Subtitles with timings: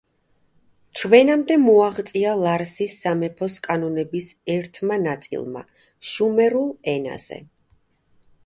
[0.99, 5.65] ჩვენამდე მოაღწია ლარსის სამეფოს კანონების ერთმა ნაწილმა
[6.13, 7.43] შუმერულ ენაზე.